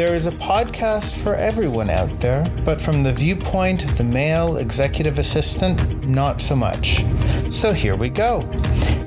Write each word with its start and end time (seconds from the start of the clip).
There 0.00 0.14
is 0.14 0.24
a 0.24 0.30
podcast 0.30 1.14
for 1.22 1.34
everyone 1.34 1.90
out 1.90 2.08
there, 2.20 2.42
but 2.64 2.80
from 2.80 3.02
the 3.02 3.12
viewpoint 3.12 3.84
of 3.84 3.98
the 3.98 4.04
male 4.04 4.56
executive 4.56 5.18
assistant, 5.18 6.08
not 6.08 6.40
so 6.40 6.56
much. 6.56 7.04
So 7.50 7.74
here 7.74 7.96
we 7.96 8.08
go. 8.08 8.40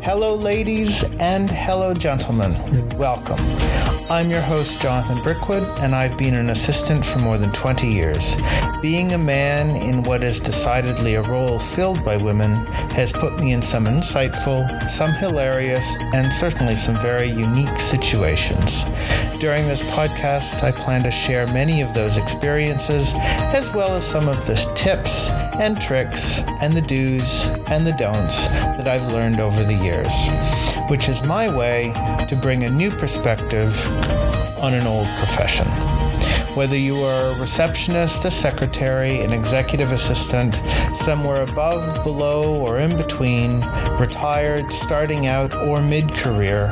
Hello, 0.03 0.35
ladies, 0.35 1.03
and 1.17 1.49
hello, 1.49 1.95
gentlemen. 1.95 2.53
Welcome. 2.89 3.92
I'm 4.09 4.29
your 4.29 4.41
host, 4.41 4.81
Jonathan 4.81 5.21
Brickwood, 5.23 5.63
and 5.79 5.95
I've 5.95 6.17
been 6.17 6.35
an 6.35 6.49
assistant 6.49 7.05
for 7.05 7.19
more 7.19 7.37
than 7.37 7.51
20 7.53 7.87
years. 7.87 8.35
Being 8.81 9.13
a 9.13 9.17
man 9.17 9.77
in 9.77 10.03
what 10.03 10.23
is 10.23 10.41
decidedly 10.41 11.15
a 11.15 11.21
role 11.21 11.57
filled 11.57 12.03
by 12.03 12.17
women 12.17 12.65
has 12.91 13.13
put 13.13 13.39
me 13.39 13.53
in 13.53 13.61
some 13.61 13.85
insightful, 13.85 14.89
some 14.89 15.13
hilarious, 15.13 15.95
and 16.13 16.33
certainly 16.33 16.75
some 16.75 16.97
very 16.97 17.27
unique 17.27 17.79
situations. 17.79 18.83
During 19.39 19.67
this 19.67 19.81
podcast, 19.83 20.63
I 20.63 20.71
plan 20.71 21.03
to 21.03 21.11
share 21.11 21.47
many 21.47 21.81
of 21.81 21.93
those 21.93 22.17
experiences, 22.17 23.13
as 23.15 23.73
well 23.73 23.95
as 23.95 24.05
some 24.05 24.27
of 24.27 24.45
the 24.45 24.55
tips 24.75 25.29
and 25.59 25.79
tricks 25.81 26.39
and 26.61 26.73
the 26.73 26.81
do's 26.81 27.45
and 27.67 27.85
the 27.85 27.93
don'ts 27.93 28.47
that 28.47 28.87
I've 28.87 29.11
learned 29.11 29.39
over 29.39 29.63
the 29.63 29.73
years, 29.73 30.13
which 30.89 31.09
is 31.09 31.23
my 31.23 31.53
way 31.53 31.93
to 32.27 32.35
bring 32.35 32.63
a 32.63 32.69
new 32.69 32.91
perspective 32.91 33.73
on 34.61 34.73
an 34.73 34.87
old 34.87 35.07
profession. 35.19 35.92
Whether 36.55 36.77
you 36.77 37.01
are 37.01 37.33
a 37.33 37.39
receptionist, 37.39 38.25
a 38.25 38.31
secretary, 38.31 39.21
an 39.21 39.33
executive 39.33 39.91
assistant, 39.91 40.53
somewhere 40.95 41.41
above, 41.41 42.03
below, 42.03 42.53
or 42.61 42.77
in 42.77 42.95
between, 42.95 43.61
retired, 43.97 44.71
starting 44.71 45.25
out, 45.25 45.55
or 45.55 45.81
mid 45.81 46.13
career, 46.13 46.69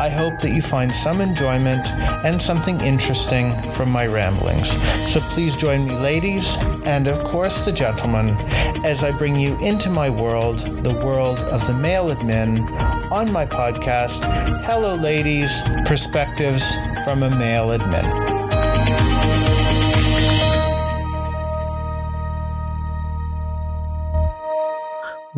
I 0.00 0.08
hope 0.08 0.40
that 0.40 0.54
you 0.54 0.62
find 0.62 0.90
some 0.90 1.20
enjoyment 1.20 1.86
and 2.24 2.40
something 2.40 2.80
interesting 2.80 3.52
from 3.72 3.90
my 3.90 4.06
ramblings. 4.06 4.70
So 5.12 5.20
please 5.20 5.56
join 5.56 5.86
me, 5.86 5.94
ladies, 5.96 6.56
and 6.86 7.06
of 7.06 7.22
course 7.24 7.66
the 7.66 7.72
gentlemen, 7.72 8.30
as 8.82 9.04
I 9.04 9.10
bring 9.10 9.36
you 9.36 9.58
into 9.58 9.90
my 9.90 10.08
world, 10.08 10.60
the 10.60 10.94
world 11.04 11.40
of 11.40 11.66
the 11.66 11.74
male 11.74 12.06
admin, 12.06 12.66
on 13.10 13.30
my 13.30 13.44
podcast, 13.44 14.24
Hello 14.64 14.94
Ladies 14.94 15.60
Perspectives 15.84 16.74
from 17.04 17.22
a 17.22 17.30
Male 17.30 17.78
Admin. 17.78 18.27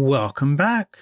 Welcome 0.03 0.57
back. 0.57 1.01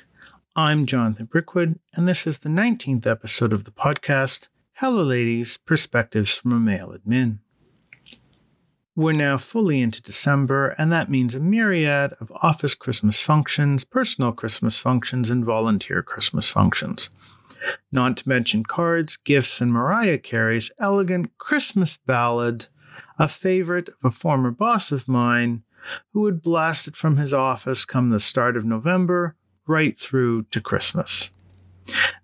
I'm 0.56 0.84
Jonathan 0.84 1.27
Brickwood, 1.27 1.78
and 1.94 2.08
this 2.08 2.27
is 2.27 2.41
the 2.41 2.48
19th 2.48 3.06
episode 3.06 3.52
of 3.52 3.62
the 3.62 3.70
podcast, 3.70 4.48
Hello 4.72 5.04
Ladies 5.04 5.56
Perspectives 5.56 6.34
from 6.34 6.52
a 6.52 6.58
Male 6.58 6.96
Admin. 6.98 7.38
We're 8.96 9.12
now 9.12 9.38
fully 9.38 9.80
into 9.82 10.02
December, 10.02 10.74
and 10.78 10.91
that 10.91 11.08
means 11.08 11.36
a 11.36 11.41
myriad 11.41 12.14
of 12.20 12.32
office 12.42 12.74
Christmas 12.74 13.22
functions, 13.22 13.84
personal 13.84 14.32
Christmas 14.32 14.80
functions, 14.80 15.30
and 15.30 15.44
volunteer 15.44 16.02
Christmas 16.02 16.50
functions. 16.50 17.08
Not 17.92 18.16
to 18.16 18.28
mention 18.28 18.64
cards, 18.64 19.16
gifts, 19.16 19.60
and 19.60 19.72
Mariah 19.72 20.19
Carey's 20.19 20.72
elegant 20.80 21.38
Christmas 21.38 21.98
ballad, 21.98 22.66
a 23.16 23.28
favorite 23.28 23.91
of 23.91 23.94
a 24.02 24.10
former 24.10 24.50
boss 24.50 24.91
of 24.91 25.06
mine 25.06 25.62
who 26.12 26.21
would 26.21 26.43
blast 26.43 26.89
it 26.89 26.97
from 26.97 27.17
his 27.17 27.33
office 27.33 27.84
come 27.84 28.11
the 28.11 28.21
start 28.21 28.57
of 28.57 28.65
November 28.65 29.37
right 29.67 29.98
through 29.98 30.45
to 30.45 30.61
Christmas. 30.61 31.31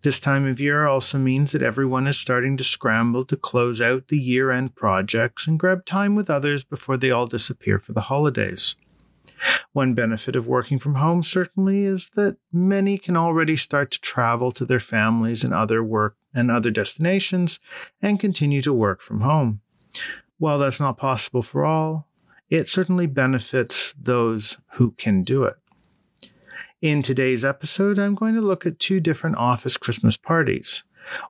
This 0.02 0.20
time 0.20 0.46
of 0.46 0.60
year 0.60 0.86
also 0.86 1.18
means 1.18 1.52
that 1.52 1.62
everyone 1.62 2.06
is 2.06 2.18
starting 2.18 2.56
to 2.58 2.64
scramble 2.64 3.24
to 3.24 3.36
close 3.36 3.80
out 3.80 4.08
the 4.08 4.18
year 4.18 4.50
end 4.50 4.74
projects 4.74 5.46
and 5.46 5.58
grab 5.58 5.86
time 5.86 6.14
with 6.14 6.28
others 6.28 6.64
before 6.64 6.96
they 6.96 7.10
all 7.10 7.26
disappear 7.26 7.78
for 7.78 7.92
the 7.92 8.02
holidays. 8.02 8.76
One 9.72 9.94
benefit 9.94 10.36
of 10.36 10.46
working 10.46 10.78
from 10.78 10.96
home 10.96 11.22
certainly 11.22 11.84
is 11.84 12.10
that 12.10 12.36
many 12.52 12.98
can 12.98 13.16
already 13.16 13.56
start 13.56 13.90
to 13.92 14.00
travel 14.00 14.52
to 14.52 14.64
their 14.64 14.80
families 14.80 15.44
and 15.44 15.52
other 15.52 15.82
work 15.82 16.16
and 16.34 16.50
other 16.50 16.70
destinations 16.70 17.60
and 18.00 18.20
continue 18.20 18.62
to 18.62 18.72
work 18.72 19.02
from 19.02 19.20
home. 19.20 19.60
While 20.38 20.58
that's 20.58 20.80
not 20.80 20.98
possible 20.98 21.42
for 21.42 21.64
all, 21.64 22.08
it 22.50 22.68
certainly 22.68 23.06
benefits 23.06 23.94
those 23.94 24.58
who 24.72 24.92
can 24.92 25.22
do 25.22 25.44
it. 25.44 25.56
In 26.80 27.02
today's 27.02 27.44
episode, 27.44 27.98
I'm 27.98 28.14
going 28.14 28.34
to 28.34 28.40
look 28.40 28.66
at 28.66 28.78
two 28.78 29.00
different 29.00 29.36
office 29.36 29.76
Christmas 29.76 30.16
parties 30.16 30.84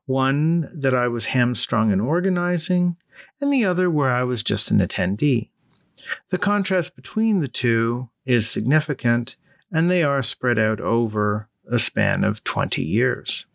one 0.07 0.71
that 0.73 0.95
I 0.95 1.09
was 1.09 1.27
hamstrung 1.27 1.91
in 1.91 2.01
organizing, 2.01 2.97
and 3.41 3.53
the 3.53 3.65
other 3.65 3.91
where 3.91 4.11
I 4.11 4.23
was 4.23 4.43
just 4.43 4.71
an 4.71 4.79
attendee. 4.79 5.51
The 6.31 6.39
contrast 6.39 6.95
between 6.95 7.41
the 7.41 7.49
two 7.49 8.09
is 8.25 8.49
significant, 8.49 9.37
and 9.73 9.91
they 9.91 10.03
are 10.03 10.23
spread 10.23 10.59
out 10.59 10.81
over 10.81 11.49
a 11.71 11.79
span 11.79 12.25
of 12.25 12.45
20 12.45 12.83
years. 12.83 13.47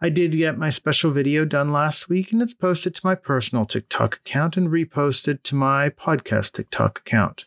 I 0.00 0.08
did 0.08 0.32
get 0.32 0.58
my 0.58 0.70
special 0.70 1.10
video 1.10 1.44
done 1.44 1.72
last 1.72 2.08
week, 2.08 2.32
and 2.32 2.40
it's 2.40 2.54
posted 2.54 2.94
to 2.94 3.00
my 3.04 3.14
personal 3.14 3.66
TikTok 3.66 4.16
account 4.16 4.56
and 4.56 4.68
reposted 4.68 5.42
to 5.44 5.54
my 5.54 5.90
podcast 5.90 6.52
TikTok 6.52 7.00
account. 7.00 7.44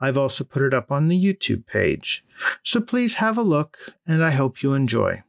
I've 0.00 0.16
also 0.16 0.44
put 0.44 0.62
it 0.62 0.74
up 0.74 0.92
on 0.92 1.08
the 1.08 1.22
YouTube 1.22 1.66
page. 1.66 2.24
So 2.62 2.80
please 2.80 3.14
have 3.14 3.38
a 3.38 3.42
look, 3.42 3.94
and 4.06 4.22
I 4.22 4.30
hope 4.30 4.62
you 4.62 4.74
enjoy. 4.74 5.22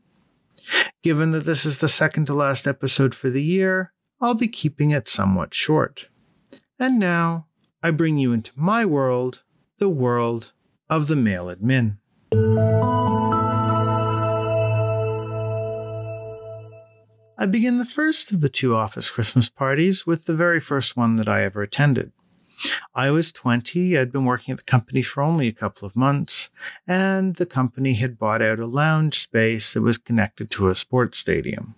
Given 1.03 1.31
that 1.31 1.45
this 1.45 1.65
is 1.65 1.79
the 1.79 1.89
second 1.89 2.25
to 2.25 2.33
last 2.33 2.67
episode 2.67 3.13
for 3.13 3.29
the 3.29 3.43
year, 3.43 3.93
I'll 4.19 4.33
be 4.33 4.47
keeping 4.47 4.91
it 4.91 5.07
somewhat 5.07 5.53
short. 5.53 6.07
And 6.79 6.99
now, 6.99 7.47
I 7.83 7.91
bring 7.91 8.17
you 8.17 8.33
into 8.33 8.51
my 8.55 8.85
world, 8.85 9.43
the 9.77 9.89
world 9.89 10.53
of 10.89 11.07
the 11.07 11.15
male 11.15 11.45
admin. 11.45 11.97
I 17.38 17.46
begin 17.46 17.79
the 17.79 17.85
first 17.85 18.31
of 18.31 18.40
the 18.40 18.47
two 18.47 18.78
office 18.78 19.12
Christmas 19.12 19.50
parties 19.50 20.07
with 20.07 20.25
the 20.25 20.35
very 20.35 20.62
first 20.62 20.96
one 20.96 21.18
that 21.18 21.28
I 21.28 21.44
ever 21.44 21.62
attended. 21.62 22.13
I 22.96 23.12
was 23.12 23.34
20, 23.34 23.97
I'd 23.97 24.13
been 24.13 24.23
working 24.23 24.53
at 24.53 24.59
the 24.59 24.63
company 24.63 25.01
for 25.01 25.22
only 25.22 25.50
a 25.50 25.53
couple 25.53 25.85
of 25.85 25.97
months, 25.97 26.50
and 26.88 27.35
the 27.35 27.46
company 27.46 27.96
had 27.96 28.18
bought 28.18 28.41
out 28.41 28.59
a 28.59 28.66
lounge 28.66 29.19
space 29.19 29.73
that 29.73 29.81
was 29.81 29.97
connected 29.97 30.50
to 30.51 30.69
a 30.69 30.75
sports 30.75 31.18
stadium. 31.18 31.75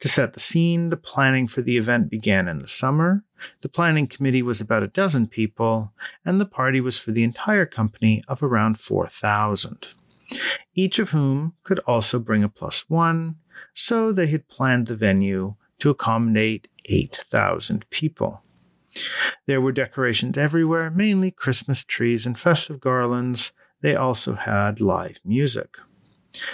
To 0.00 0.08
set 0.08 0.34
the 0.34 0.40
scene, 0.40 0.90
the 0.90 0.96
planning 0.96 1.46
for 1.46 1.62
the 1.62 1.78
event 1.78 2.10
began 2.10 2.48
in 2.48 2.58
the 2.58 2.66
summer. 2.66 3.22
The 3.60 3.68
planning 3.68 4.08
committee 4.08 4.42
was 4.42 4.60
about 4.60 4.82
a 4.82 4.88
dozen 4.88 5.28
people, 5.28 5.92
and 6.24 6.40
the 6.40 6.46
party 6.46 6.80
was 6.80 6.98
for 6.98 7.12
the 7.12 7.22
entire 7.22 7.64
company 7.64 8.24
of 8.26 8.42
around 8.42 8.80
4,000, 8.80 9.86
each 10.74 10.98
of 10.98 11.10
whom 11.10 11.54
could 11.62 11.78
also 11.86 12.18
bring 12.18 12.42
a 12.42 12.48
plus 12.48 12.90
one, 12.90 13.36
so 13.72 14.12
they 14.12 14.26
had 14.26 14.48
planned 14.48 14.86
the 14.86 14.96
venue 14.96 15.54
to 15.78 15.90
accommodate 15.90 16.68
8,000 16.86 17.88
people. 17.90 18.42
There 19.46 19.60
were 19.60 19.72
decorations 19.72 20.38
everywhere, 20.38 20.90
mainly 20.90 21.30
Christmas 21.30 21.82
trees 21.82 22.26
and 22.26 22.38
festive 22.38 22.80
garlands. 22.80 23.52
They 23.80 23.94
also 23.94 24.34
had 24.34 24.80
live 24.80 25.18
music. 25.24 25.76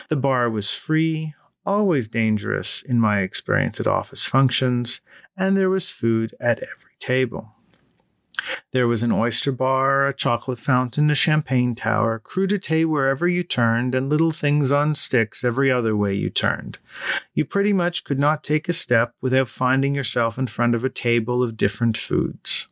The 0.09 0.16
bar 0.16 0.50
was 0.50 0.75
free, 0.75 1.34
always 1.66 2.09
dangerous 2.09 2.82
in 2.82 2.98
my 2.98 3.21
experience 3.21 3.81
at 3.81 3.87
office 3.87 4.27
functions, 4.27 5.00
and 5.37 5.56
there 5.56 5.71
was 5.71 5.91
food 5.91 6.34
at 6.41 6.59
every 6.59 6.97
table. 6.98 7.54
There 8.73 8.87
was 8.87 9.03
an 9.03 9.12
oyster 9.12 9.53
bar, 9.53 10.06
a 10.06 10.15
chocolate 10.15 10.59
fountain, 10.59 11.11
a 11.11 11.15
champagne 11.15 11.75
tower, 11.75 12.21
crudité 12.25 12.87
wherever 12.87 13.27
you 13.27 13.43
turned, 13.43 13.95
and 13.95 14.09
little 14.09 14.31
things 14.31 14.71
on 14.71 14.95
sticks 14.95 15.43
every 15.45 15.71
other 15.71 15.97
way 15.97 16.15
you 16.15 16.31
turned. 16.31 16.78
You 17.34 17.45
pretty 17.45 17.73
much 17.73 18.05
could 18.05 18.19
not 18.19 18.45
take 18.45 18.69
a 18.69 18.73
step 18.73 19.15
without 19.21 19.48
finding 19.48 19.95
yourself 19.95 20.39
in 20.39 20.47
front 20.47 20.75
of 20.75 20.84
a 20.84 20.91
table 20.91 21.42
of 21.42 21.57
different 21.57 21.97
foods. 21.97 22.69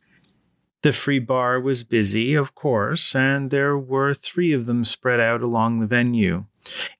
The 0.81 0.93
free 0.93 1.19
bar 1.19 1.59
was 1.59 1.83
busy, 1.83 2.35
of 2.35 2.55
course, 2.55 3.13
and 3.13 3.51
there 3.51 3.77
were 3.77 4.13
three 4.13 4.53
of 4.53 4.65
them 4.65 4.85
spread 4.85 5.19
out 5.19 5.41
along 5.41 5.79
the 5.79 5.87
venue. 5.87 6.45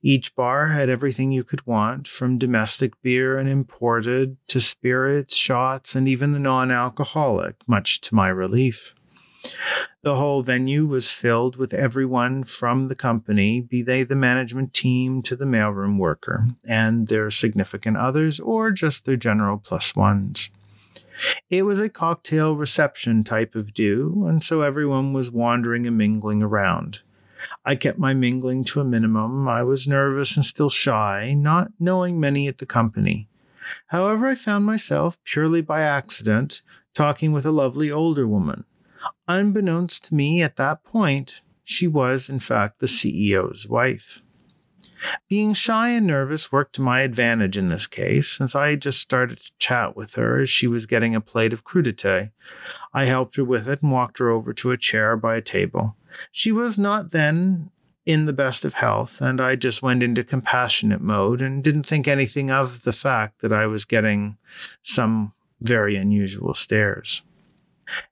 Each 0.01 0.35
bar 0.35 0.69
had 0.69 0.89
everything 0.89 1.31
you 1.31 1.43
could 1.43 1.65
want, 1.65 2.07
from 2.07 2.37
domestic 2.37 3.01
beer 3.01 3.37
and 3.37 3.49
imported 3.49 4.37
to 4.47 4.61
spirits, 4.61 5.35
shots, 5.35 5.95
and 5.95 6.07
even 6.07 6.33
the 6.33 6.39
non 6.39 6.71
alcoholic, 6.71 7.55
much 7.67 8.01
to 8.01 8.15
my 8.15 8.29
relief. 8.29 8.93
The 10.01 10.15
whole 10.15 10.43
venue 10.43 10.85
was 10.85 11.11
filled 11.11 11.57
with 11.57 11.73
everyone 11.73 12.43
from 12.45 12.87
the 12.87 12.95
company, 12.95 13.59
be 13.61 13.81
they 13.81 14.03
the 14.03 14.15
management 14.15 14.73
team 14.73 15.21
to 15.23 15.35
the 15.35 15.45
mailroom 15.45 15.97
worker, 15.97 16.47
and 16.67 17.07
their 17.07 17.29
significant 17.29 17.97
others, 17.97 18.39
or 18.39 18.71
just 18.71 19.05
their 19.05 19.17
general 19.17 19.57
plus 19.57 19.95
ones. 19.95 20.49
It 21.49 21.63
was 21.63 21.81
a 21.81 21.89
cocktail 21.89 22.55
reception 22.55 23.23
type 23.25 23.55
of 23.55 23.73
do, 23.73 24.25
and 24.27 24.41
so 24.43 24.61
everyone 24.61 25.11
was 25.11 25.31
wandering 25.31 25.85
and 25.85 25.97
mingling 25.97 26.41
around. 26.41 26.99
I 27.65 27.75
kept 27.75 27.97
my 27.97 28.13
mingling 28.13 28.63
to 28.65 28.81
a 28.81 28.85
minimum. 28.85 29.47
I 29.47 29.63
was 29.63 29.87
nervous 29.87 30.35
and 30.35 30.45
still 30.45 30.69
shy, 30.69 31.33
not 31.33 31.71
knowing 31.79 32.19
many 32.19 32.47
at 32.47 32.57
the 32.57 32.65
company. 32.65 33.29
However, 33.87 34.27
I 34.27 34.35
found 34.35 34.65
myself, 34.65 35.17
purely 35.23 35.61
by 35.61 35.81
accident, 35.81 36.61
talking 36.93 37.31
with 37.31 37.45
a 37.45 37.51
lovely 37.51 37.91
older 37.91 38.27
woman. 38.27 38.65
Unbeknownst 39.27 40.05
to 40.05 40.15
me 40.15 40.41
at 40.41 40.55
that 40.57 40.83
point, 40.83 41.41
she 41.63 41.87
was, 41.87 42.29
in 42.29 42.39
fact, 42.39 42.79
the 42.79 42.87
CEO's 42.87 43.67
wife. 43.67 44.21
Being 45.29 45.53
shy 45.53 45.89
and 45.89 46.07
nervous 46.07 46.51
worked 46.51 46.73
to 46.75 46.81
my 46.81 47.01
advantage 47.01 47.57
in 47.57 47.69
this 47.69 47.87
case, 47.87 48.29
since 48.29 48.55
I 48.55 48.71
had 48.71 48.81
just 48.81 48.99
started 48.99 49.39
to 49.39 49.51
chat 49.59 49.95
with 49.95 50.15
her 50.15 50.41
as 50.41 50.49
she 50.49 50.67
was 50.67 50.85
getting 50.85 51.15
a 51.15 51.21
plate 51.21 51.53
of 51.53 51.63
crudité. 51.63 52.31
I 52.93 53.05
helped 53.05 53.35
her 53.37 53.45
with 53.45 53.67
it 53.69 53.81
and 53.81 53.91
walked 53.91 54.17
her 54.17 54.29
over 54.29 54.53
to 54.53 54.71
a 54.71 54.77
chair 54.77 55.15
by 55.15 55.35
a 55.35 55.41
table. 55.41 55.95
She 56.31 56.51
was 56.51 56.77
not 56.77 57.11
then 57.11 57.71
in 58.05 58.25
the 58.25 58.33
best 58.33 58.65
of 58.65 58.73
health, 58.73 59.21
and 59.21 59.39
I 59.39 59.55
just 59.55 59.83
went 59.83 60.01
into 60.01 60.23
compassionate 60.23 61.01
mode 61.01 61.41
and 61.41 61.63
didn't 61.63 61.83
think 61.83 62.07
anything 62.07 62.49
of 62.49 62.83
the 62.83 62.93
fact 62.93 63.41
that 63.41 63.53
I 63.53 63.67
was 63.67 63.85
getting 63.85 64.37
some 64.81 65.33
very 65.61 65.95
unusual 65.95 66.53
stares. 66.53 67.21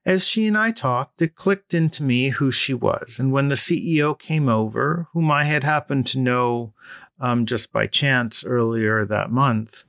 As 0.04 0.26
she 0.26 0.46
and 0.46 0.58
I 0.58 0.70
talked, 0.70 1.22
it 1.22 1.34
clicked 1.34 1.74
into 1.74 2.02
me 2.02 2.30
who 2.30 2.50
she 2.50 2.74
was. 2.74 3.18
And 3.18 3.32
when 3.32 3.48
the 3.48 3.54
CEO 3.54 4.18
came 4.18 4.48
over, 4.48 5.08
whom 5.12 5.30
I 5.30 5.44
had 5.44 5.64
happened 5.64 6.06
to 6.08 6.18
know 6.18 6.74
um, 7.20 7.46
just 7.46 7.72
by 7.72 7.86
chance 7.86 8.44
earlier 8.44 9.04
that 9.04 9.30
month, 9.30 9.84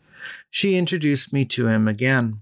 she 0.49 0.77
introduced 0.77 1.33
me 1.33 1.45
to 1.45 1.67
him 1.67 1.87
again. 1.87 2.41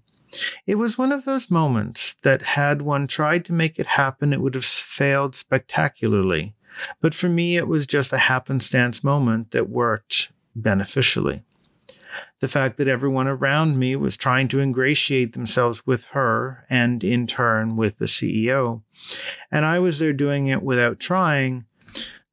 It 0.66 0.76
was 0.76 0.98
one 0.98 1.12
of 1.12 1.26
those 1.26 1.50
moments 1.50 2.16
that, 2.24 2.42
had 2.42 2.82
one 2.82 3.08
tried 3.08 3.46
to 3.46 3.54
make 3.54 3.80
it 3.80 3.86
happen, 3.86 4.34
it 4.34 4.42
would 4.42 4.56
have 4.56 4.66
failed 4.66 5.36
spectacularly. 5.36 6.54
But 7.02 7.14
for 7.14 7.30
me, 7.30 7.58
it 7.58 7.68
was 7.68 7.88
just 7.88 8.14
a 8.14 8.18
happenstance 8.18 9.04
moment 9.04 9.52
that 9.52 9.70
worked 9.70 10.32
beneficially. 10.56 11.44
The 12.40 12.48
fact 12.48 12.78
that 12.78 12.88
everyone 12.88 13.28
around 13.28 13.80
me 13.80 13.96
was 13.96 14.16
trying 14.16 14.48
to 14.50 14.60
ingratiate 14.60 15.34
themselves 15.34 15.88
with 15.88 16.06
her 16.06 16.66
and 16.70 17.04
in 17.04 17.26
turn 17.26 17.76
with 17.76 17.98
the 17.98 18.06
CEO, 18.06 18.84
and 19.52 19.66
I 19.66 19.80
was 19.80 19.98
there 19.98 20.14
doing 20.14 20.48
it 20.48 20.62
without 20.62 21.00
trying, 21.00 21.66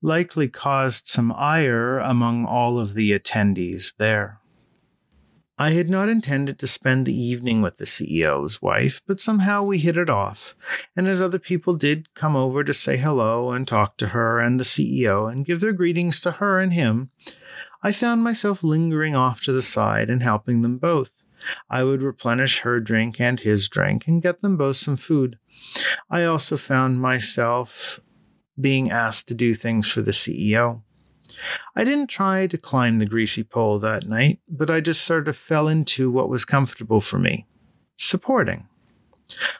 likely 0.02 0.48
caused 0.48 1.08
some 1.08 1.32
ire 1.32 1.98
among 1.98 2.44
all 2.44 2.78
of 2.78 2.92
the 2.92 3.18
attendees 3.18 3.96
there. 3.96 4.40
I 5.56 5.70
had 5.70 5.88
not 5.88 6.08
intended 6.08 6.58
to 6.58 6.66
spend 6.66 7.06
the 7.06 7.16
evening 7.16 7.62
with 7.62 7.76
the 7.76 7.84
CEO's 7.84 8.60
wife, 8.60 9.00
but 9.06 9.20
somehow 9.20 9.62
we 9.62 9.78
hit 9.78 9.96
it 9.96 10.10
off. 10.10 10.56
And 10.96 11.06
as 11.06 11.22
other 11.22 11.38
people 11.38 11.76
did 11.76 12.12
come 12.14 12.34
over 12.34 12.64
to 12.64 12.74
say 12.74 12.96
hello 12.96 13.52
and 13.52 13.66
talk 13.66 13.96
to 13.98 14.08
her 14.08 14.40
and 14.40 14.58
the 14.58 14.64
CEO 14.64 15.30
and 15.30 15.46
give 15.46 15.60
their 15.60 15.72
greetings 15.72 16.20
to 16.22 16.32
her 16.32 16.58
and 16.58 16.72
him, 16.72 17.10
I 17.84 17.92
found 17.92 18.24
myself 18.24 18.64
lingering 18.64 19.14
off 19.14 19.42
to 19.42 19.52
the 19.52 19.62
side 19.62 20.10
and 20.10 20.24
helping 20.24 20.62
them 20.62 20.78
both. 20.78 21.22
I 21.70 21.84
would 21.84 22.02
replenish 22.02 22.60
her 22.60 22.80
drink 22.80 23.20
and 23.20 23.38
his 23.38 23.68
drink 23.68 24.08
and 24.08 24.22
get 24.22 24.42
them 24.42 24.56
both 24.56 24.76
some 24.76 24.96
food. 24.96 25.38
I 26.10 26.24
also 26.24 26.56
found 26.56 27.00
myself 27.00 28.00
being 28.60 28.90
asked 28.90 29.28
to 29.28 29.34
do 29.34 29.54
things 29.54 29.90
for 29.90 30.02
the 30.02 30.10
CEO. 30.10 30.82
I 31.76 31.84
didn't 31.84 32.08
try 32.08 32.46
to 32.46 32.58
climb 32.58 32.98
the 32.98 33.06
greasy 33.06 33.42
pole 33.42 33.78
that 33.80 34.08
night, 34.08 34.40
but 34.48 34.70
I 34.70 34.80
just 34.80 35.04
sort 35.04 35.28
of 35.28 35.36
fell 35.36 35.68
into 35.68 36.10
what 36.10 36.28
was 36.28 36.44
comfortable 36.44 37.00
for 37.00 37.18
me 37.18 37.46
supporting. 37.96 38.66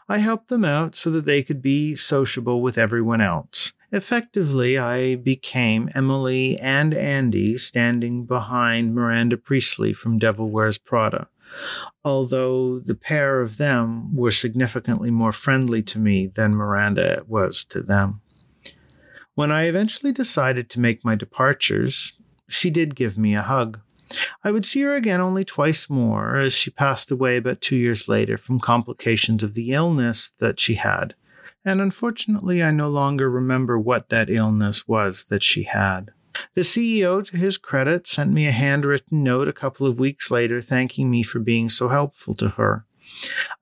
I 0.09 0.19
helped 0.19 0.49
them 0.49 0.65
out 0.65 0.95
so 0.95 1.11
that 1.11 1.25
they 1.25 1.43
could 1.43 1.63
be 1.63 1.97
sociable 1.97 2.61
with 2.61 2.77
everyone 2.77 3.21
else. 3.21 3.73
Effectively, 3.93 4.77
I 4.77 5.17
became 5.17 5.89
Emily 5.95 6.59
and 6.59 6.93
Andy 6.93 7.57
standing 7.57 8.27
behind 8.27 8.95
Miranda 8.95 9.37
Priestly 9.37 9.93
from 9.93 10.19
Devil 10.19 10.51
Wears 10.51 10.79
Prada, 10.79 11.29
although 12.05 12.81
the 12.81 12.97
pair 12.97 13.41
of 13.41 13.57
them 13.57 14.15
were 14.15 14.33
significantly 14.33 15.11
more 15.11 15.33
friendly 15.33 15.83
to 15.85 15.99
me 15.99 16.27
than 16.27 16.57
Miranda 16.57 17.23
was 17.27 17.65
to 17.67 17.83
them. 17.83 18.21
When 19.35 19.51
I 19.51 19.65
eventually 19.65 20.13
decided 20.13 20.71
to 20.71 20.81
make 20.81 21.05
my 21.05 21.17
departures, 21.17 22.13
she 22.49 22.71
did 22.71 22.95
give 22.95 23.19
me 23.19 23.35
a 23.35 23.43
hug. 23.43 23.81
I 24.45 24.53
would 24.53 24.65
see 24.65 24.83
her 24.83 24.95
again 24.95 25.21
only 25.21 25.45
twice 25.45 25.91
more, 25.91 26.37
as 26.37 26.53
she 26.53 26.71
passed 26.71 27.11
away 27.11 27.37
about 27.37 27.61
two 27.61 27.77
years 27.77 28.09
later 28.09 28.39
from 28.39 28.61
complications 28.61 29.43
of 29.43 29.55
the 29.55 29.73
illness 29.73 30.31
that 30.39 30.61
she 30.61 30.75
had. 30.75 31.15
And 31.65 31.81
unfortunately, 31.81 32.63
I 32.63 32.71
no 32.71 32.89
longer 32.89 33.29
remember 33.29 33.77
what 33.77 34.09
that 34.11 34.31
illness 34.31 34.87
was 34.87 35.25
that 35.31 35.43
she 35.43 35.65
had. 35.65 36.13
The 36.55 36.61
CEO, 36.61 37.25
to 37.25 37.37
his 37.37 37.59
credit, 37.59 38.07
sent 38.07 38.33
me 38.33 38.47
a 38.47 38.53
handwritten 38.53 39.25
note 39.25 39.49
a 39.49 39.53
couple 39.53 39.87
of 39.87 39.99
weeks 39.99 40.31
later 40.31 40.61
thanking 40.61 41.11
me 41.11 41.25
for 41.25 41.41
being 41.41 41.69
so 41.69 41.89
helpful 41.89 42.35
to 42.35 42.51
her. 42.51 42.85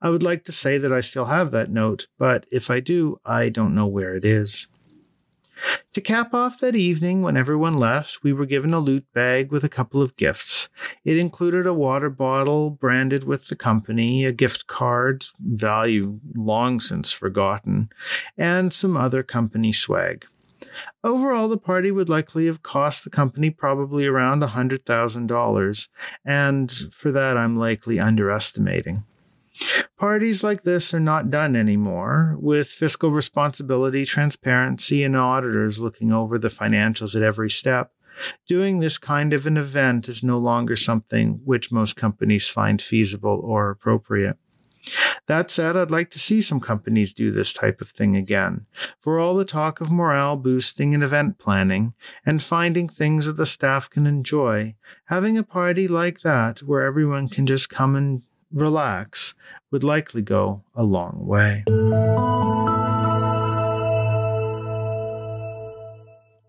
I 0.01 0.09
would 0.09 0.23
like 0.23 0.43
to 0.45 0.51
say 0.51 0.77
that 0.77 0.91
I 0.91 1.01
still 1.01 1.25
have 1.25 1.51
that 1.51 1.71
note, 1.71 2.07
but 2.19 2.45
if 2.51 2.69
I 2.69 2.79
do, 2.79 3.19
I 3.25 3.49
don't 3.49 3.75
know 3.75 3.87
where 3.87 4.15
it 4.15 4.25
is. 4.25 4.67
To 5.93 6.01
cap 6.01 6.33
off 6.33 6.59
that 6.59 6.75
evening, 6.75 7.21
when 7.21 7.37
everyone 7.37 7.75
left, 7.75 8.23
we 8.23 8.33
were 8.33 8.45
given 8.45 8.73
a 8.73 8.79
loot 8.79 9.05
bag 9.13 9.51
with 9.51 9.63
a 9.63 9.69
couple 9.69 10.01
of 10.01 10.17
gifts. 10.17 10.67
It 11.05 11.17
included 11.17 11.67
a 11.67 11.73
water 11.73 12.09
bottle 12.09 12.71
branded 12.71 13.25
with 13.25 13.47
the 13.47 13.55
company, 13.55 14.25
a 14.25 14.31
gift 14.31 14.67
card, 14.67 15.25
value 15.39 16.19
long 16.35 16.79
since 16.79 17.11
forgotten, 17.11 17.89
and 18.37 18.73
some 18.73 18.97
other 18.97 19.23
company 19.23 19.71
swag. 19.71 20.25
Overall, 21.03 21.47
the 21.47 21.57
party 21.57 21.91
would 21.91 22.09
likely 22.09 22.47
have 22.47 22.63
cost 22.63 23.03
the 23.03 23.09
company 23.09 23.49
probably 23.49 24.07
around 24.07 24.41
$100,000, 24.41 25.87
and 26.25 26.71
for 26.91 27.11
that, 27.11 27.37
I'm 27.37 27.57
likely 27.57 27.99
underestimating. 27.99 29.03
Parties 29.97 30.43
like 30.43 30.63
this 30.63 30.93
are 30.93 30.99
not 30.99 31.29
done 31.29 31.55
anymore, 31.55 32.35
with 32.39 32.67
fiscal 32.67 33.11
responsibility, 33.11 34.05
transparency, 34.05 35.03
and 35.03 35.15
auditors 35.15 35.79
looking 35.79 36.11
over 36.11 36.39
the 36.39 36.49
financials 36.49 37.15
at 37.15 37.23
every 37.23 37.49
step. 37.49 37.91
Doing 38.47 38.79
this 38.79 38.97
kind 38.97 39.33
of 39.33 39.47
an 39.47 39.57
event 39.57 40.09
is 40.09 40.23
no 40.23 40.37
longer 40.37 40.75
something 40.75 41.41
which 41.45 41.71
most 41.71 41.95
companies 41.95 42.49
find 42.49 42.81
feasible 42.81 43.41
or 43.43 43.69
appropriate. 43.69 44.37
That 45.27 45.49
said, 45.49 45.77
I'd 45.77 45.91
like 45.91 46.09
to 46.11 46.19
see 46.19 46.41
some 46.41 46.59
companies 46.59 47.13
do 47.13 47.31
this 47.31 47.53
type 47.53 47.79
of 47.79 47.89
thing 47.89 48.17
again. 48.17 48.65
For 48.99 49.17
all 49.17 49.35
the 49.35 49.45
talk 49.45 49.79
of 49.79 49.89
morale 49.89 50.35
boosting 50.35 50.93
and 50.93 51.03
event 51.03 51.39
planning, 51.39 51.93
and 52.25 52.43
finding 52.43 52.89
things 52.89 53.25
that 53.25 53.37
the 53.37 53.45
staff 53.45 53.89
can 53.89 54.05
enjoy, 54.05 54.75
having 55.05 55.37
a 55.37 55.43
party 55.43 55.87
like 55.87 56.21
that 56.21 56.63
where 56.63 56.83
everyone 56.83 57.29
can 57.29 57.47
just 57.47 57.69
come 57.69 57.95
and 57.95 58.23
relax 58.53 59.33
would 59.71 59.83
likely 59.83 60.21
go 60.21 60.63
a 60.75 60.83
long 60.83 61.25
way. 61.25 61.63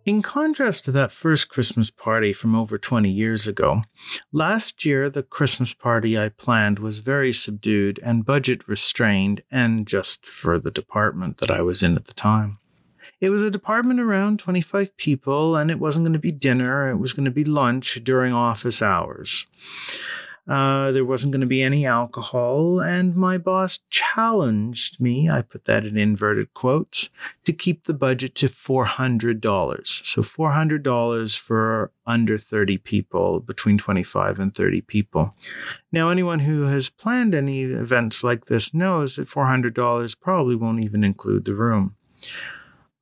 In 0.07 0.21
contrast 0.21 0.85
to 0.85 0.93
that 0.93 1.13
first 1.13 1.49
Christmas 1.49 1.91
party 1.91 2.35
from 2.35 2.55
over 2.55 2.77
20 2.77 3.09
years 3.09 3.47
ago, 3.47 3.85
last 4.33 4.85
year 4.85 5.09
the 5.09 5.23
Christmas 5.23 5.73
party 5.73 6.19
I 6.19 6.29
planned 6.29 6.79
was 6.79 6.99
very 6.99 7.33
subdued 7.33 7.99
and 8.03 8.27
budget 8.27 8.69
restrained, 8.69 9.43
and 9.51 9.87
just 9.87 10.27
for 10.27 10.59
the 10.59 10.71
department 10.71 11.39
that 11.39 11.51
I 11.51 11.63
was 11.63 11.83
in 11.83 11.97
at 11.97 12.05
the 12.05 12.13
time. 12.13 12.59
It 13.19 13.31
was 13.31 13.43
a 13.43 13.51
department 13.51 13.99
around 13.99 14.41
25 14.41 14.95
people, 14.99 15.57
and 15.57 15.71
it 15.71 15.79
wasn't 15.79 16.05
going 16.05 16.13
to 16.13 16.19
be 16.19 16.33
dinner, 16.33 16.91
it 16.91 16.97
was 16.97 17.15
going 17.15 17.25
to 17.25 17.31
be 17.31 17.45
lunch 17.45 18.05
during 18.05 18.35
office 18.35 18.83
hours. 18.83 19.47
Uh, 20.47 20.93
there 20.93 21.07
wasn't 21.07 21.33
going 21.33 21.41
to 21.41 21.47
be 21.47 21.63
any 21.63 21.87
alcohol, 21.87 22.79
and 22.79 23.17
my 23.17 23.39
boss 23.39 23.81
challenged 23.89 25.01
me, 25.01 25.31
I 25.31 25.41
put 25.41 25.65
that 25.65 25.87
in 25.87 25.97
inverted 25.97 26.53
quotes, 26.53 27.09
to 27.45 27.53
keep 27.55 27.85
the 27.85 27.95
budget 27.95 28.35
to 28.37 28.49
$400. 28.49 29.87
So 29.87 30.23
$400 30.23 31.39
for 31.39 31.93
under 32.07 32.37
30 32.37 32.77
people, 32.79 33.41
between 33.41 33.79
25 33.79 34.39
and 34.39 34.55
30 34.55 34.83
people. 34.83 35.35
Now, 35.91 36.11
anyone 36.11 36.41
who 36.41 36.65
has 36.65 36.91
planned 36.91 37.35
any 37.35 37.63
events 37.63 38.23
like 38.23 38.45
this 38.45 38.75
knows 38.75 39.17
that 39.17 39.29
$400 39.29 40.21
probably 40.21 40.57
won't 40.57 40.85
even 40.85 41.05
include 41.05 41.47
the 41.47 41.55
room. 41.55 41.97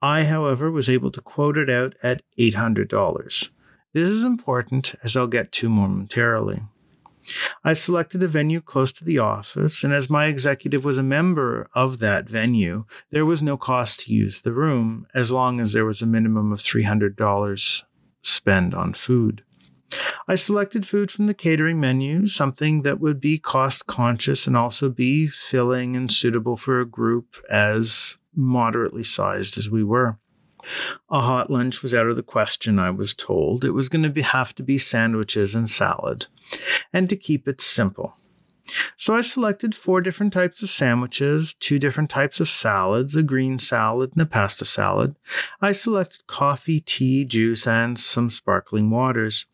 I, 0.01 0.25
however, 0.25 0.71
was 0.71 0.89
able 0.89 1.11
to 1.11 1.21
quote 1.21 1.59
it 1.59 1.69
out 1.69 1.97
at 2.05 2.23
$800. 2.39 3.51
This 3.93 4.09
is 4.09 4.23
important, 4.23 4.95
as 5.03 5.17
I'll 5.17 5.27
get 5.27 5.51
to 5.53 5.69
momentarily. 5.69 6.63
I 7.64 7.73
selected 7.73 8.23
a 8.23 8.29
venue 8.29 8.61
close 8.61 8.93
to 8.95 9.05
the 9.05 9.19
office, 9.19 9.85
and 9.85 9.93
as 9.93 10.11
my 10.11 10.26
executive 10.26 10.85
was 10.85 10.99
a 10.99 11.02
member 11.02 11.69
of 11.75 11.99
that 12.00 12.29
venue, 12.29 12.85
there 13.11 13.26
was 13.26 13.43
no 13.43 13.57
cost 13.57 14.00
to 14.00 14.12
use 14.12 14.41
the 14.41 14.52
room 14.52 15.07
as 15.14 15.31
long 15.31 15.61
as 15.61 15.73
there 15.73 15.85
was 15.85 16.02
a 16.02 16.07
minimum 16.07 16.52
of 16.52 16.61
$300 16.61 17.83
spent 18.23 18.75
on 18.75 18.95
food. 18.95 19.43
I 20.26 20.37
selected 20.37 20.87
food 20.87 21.11
from 21.11 21.26
the 21.26 21.35
catering 21.35 21.79
menu, 21.79 22.26
something 22.26 22.83
that 22.83 23.00
would 23.00 23.21
be 23.21 23.38
cost 23.38 23.87
conscious 23.87 24.47
and 24.47 24.57
also 24.57 24.88
be 24.88 25.26
filling 25.26 25.97
and 25.97 26.11
suitable 26.11 26.57
for 26.57 26.81
a 26.81 26.87
group 26.87 27.37
as 27.50 28.17
moderately 28.35 29.05
sized 29.05 29.59
as 29.59 29.69
we 29.69 29.85
were. 29.85 30.19
A 31.11 31.21
hot 31.21 31.50
lunch 31.50 31.83
was 31.83 31.95
out 31.95 32.07
of 32.07 32.16
the 32.16 32.23
question, 32.23 32.78
I 32.78 32.90
was 32.90 33.14
told. 33.14 33.64
It 33.64 33.73
was 33.73 33.88
going 33.88 34.12
to 34.12 34.23
have 34.23 34.54
to 34.54 34.62
be 34.62 34.78
sandwiches 34.78 35.54
and 35.54 35.71
salad, 35.71 36.26
and 36.92 37.09
to 37.11 37.16
keep 37.16 37.49
it 37.49 37.61
simple. 37.61 38.16
So 38.97 39.17
I 39.17 39.21
selected 39.21 39.75
four 39.75 40.00
different 40.00 40.33
types 40.33 40.62
of 40.62 40.71
sandwiches, 40.71 41.55
two 41.55 41.79
different 41.79 42.11
types 42.11 42.41
of 42.41 42.49
salads, 42.49 43.14
a 43.14 43.23
green 43.23 43.59
salad 43.59 44.12
and 44.12 44.23
a 44.23 44.26
pasta 44.26 44.64
salad. 44.64 45.17
I 45.61 45.73
selected 45.73 46.26
coffee, 46.26 46.81
tea, 46.81 47.25
juice, 47.25 47.67
and 47.67 47.99
some 47.99 48.31
sparkling 48.31 48.91
waters. 48.91 49.47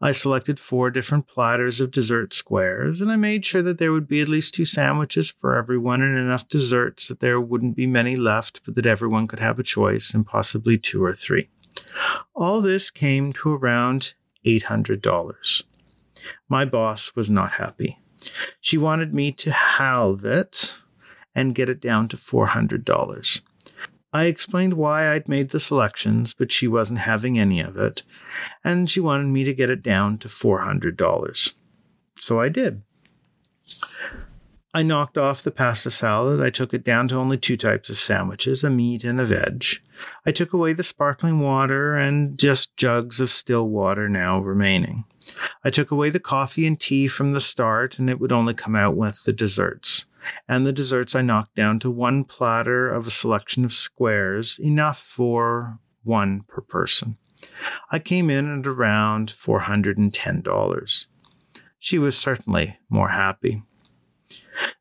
I 0.00 0.12
selected 0.12 0.58
four 0.58 0.90
different 0.90 1.28
platters 1.28 1.80
of 1.80 1.90
dessert 1.90 2.34
squares, 2.34 3.00
and 3.00 3.12
I 3.12 3.16
made 3.16 3.44
sure 3.44 3.62
that 3.62 3.78
there 3.78 3.92
would 3.92 4.08
be 4.08 4.20
at 4.20 4.28
least 4.28 4.54
two 4.54 4.64
sandwiches 4.64 5.30
for 5.30 5.56
everyone 5.56 6.02
and 6.02 6.18
enough 6.18 6.48
desserts 6.48 7.08
that 7.08 7.20
there 7.20 7.40
wouldn't 7.40 7.76
be 7.76 7.86
many 7.86 8.16
left, 8.16 8.60
but 8.64 8.74
that 8.74 8.86
everyone 8.86 9.26
could 9.26 9.40
have 9.40 9.58
a 9.58 9.64
choice 9.64 10.12
and 10.14 10.26
possibly 10.26 10.78
two 10.78 11.04
or 11.04 11.14
three. 11.14 11.48
All 12.34 12.60
this 12.60 12.90
came 12.90 13.32
to 13.34 13.54
around 13.54 14.14
$800. 14.44 15.62
My 16.48 16.64
boss 16.64 17.14
was 17.14 17.30
not 17.30 17.52
happy. 17.52 17.98
She 18.60 18.78
wanted 18.78 19.12
me 19.14 19.32
to 19.32 19.50
halve 19.50 20.24
it 20.24 20.74
and 21.34 21.54
get 21.54 21.68
it 21.68 21.80
down 21.80 22.08
to 22.08 22.16
$400. 22.16 23.40
I 24.12 24.24
explained 24.24 24.74
why 24.74 25.10
I'd 25.12 25.28
made 25.28 25.50
the 25.50 25.60
selections, 25.60 26.34
but 26.34 26.52
she 26.52 26.68
wasn't 26.68 26.98
having 26.98 27.38
any 27.38 27.60
of 27.60 27.78
it, 27.78 28.02
and 28.62 28.90
she 28.90 29.00
wanted 29.00 29.28
me 29.28 29.42
to 29.44 29.54
get 29.54 29.70
it 29.70 29.82
down 29.82 30.18
to 30.18 30.28
$400. 30.28 31.54
So 32.20 32.38
I 32.38 32.50
did. 32.50 32.82
I 34.74 34.82
knocked 34.82 35.18
off 35.18 35.42
the 35.42 35.50
pasta 35.50 35.90
salad. 35.90 36.40
I 36.40 36.50
took 36.50 36.72
it 36.72 36.84
down 36.84 37.08
to 37.08 37.16
only 37.16 37.36
two 37.38 37.56
types 37.56 37.90
of 37.90 37.98
sandwiches, 37.98 38.64
a 38.64 38.70
meat 38.70 39.04
and 39.04 39.20
a 39.20 39.26
veg. 39.26 39.64
I 40.26 40.32
took 40.32 40.52
away 40.52 40.72
the 40.72 40.82
sparkling 40.82 41.40
water 41.40 41.94
and 41.94 42.38
just 42.38 42.76
jugs 42.76 43.20
of 43.20 43.30
still 43.30 43.68
water 43.68 44.08
now 44.08 44.40
remaining. 44.40 45.04
I 45.64 45.70
took 45.70 45.90
away 45.90 46.10
the 46.10 46.20
coffee 46.20 46.66
and 46.66 46.78
tea 46.78 47.08
from 47.08 47.32
the 47.32 47.40
start, 47.40 47.98
and 47.98 48.10
it 48.10 48.20
would 48.20 48.32
only 48.32 48.54
come 48.54 48.74
out 48.74 48.96
with 48.96 49.24
the 49.24 49.32
desserts. 49.32 50.04
And 50.48 50.66
the 50.66 50.72
desserts 50.72 51.14
I 51.14 51.22
knocked 51.22 51.54
down 51.56 51.78
to 51.80 51.90
one 51.90 52.24
platter 52.24 52.88
of 52.88 53.06
a 53.06 53.10
selection 53.10 53.64
of 53.64 53.72
squares, 53.72 54.58
enough 54.58 54.98
for 54.98 55.78
one 56.04 56.42
per 56.46 56.60
person. 56.60 57.18
I 57.90 57.98
came 57.98 58.30
in 58.30 58.60
at 58.60 58.66
around 58.66 59.32
$410. 59.32 61.06
She 61.78 61.98
was 61.98 62.16
certainly 62.16 62.78
more 62.88 63.08
happy. 63.08 63.62